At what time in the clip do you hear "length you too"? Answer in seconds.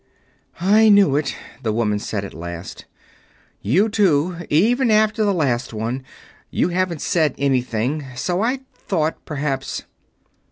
2.33-4.35